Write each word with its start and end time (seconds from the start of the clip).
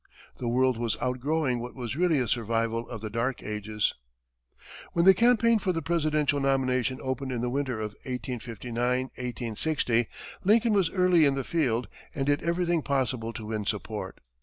The 0.37 0.47
world 0.47 0.79
was 0.79 0.97
outgrowing 0.99 1.59
what 1.59 1.75
was 1.75 1.95
really 1.95 2.17
a 2.17 2.27
survival 2.27 2.89
of 2.89 3.01
the 3.01 3.09
dark 3.11 3.43
ages. 3.43 3.93
When 4.93 5.05
the 5.05 5.13
campaign 5.13 5.59
for 5.59 5.71
the 5.71 5.83
presidential 5.83 6.39
nomination 6.39 6.97
opened 7.03 7.31
in 7.31 7.41
the 7.41 7.51
winter 7.51 7.79
of 7.79 7.91
1859 8.01 8.77
1860, 9.01 10.07
Lincoln 10.43 10.73
was 10.73 10.89
early 10.89 11.25
in 11.25 11.35
the 11.35 11.43
field 11.43 11.87
and 12.15 12.25
did 12.25 12.41
everything 12.41 12.81
possible 12.81 13.31
to 13.33 13.45
win 13.45 13.63
support. 13.63 14.21